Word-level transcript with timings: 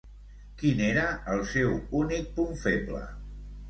Quin 0.61 0.81
era 0.85 1.05
el 1.35 1.45
seu 1.53 1.79
únic 2.03 2.35
punt 2.41 2.63
feble? 2.67 3.09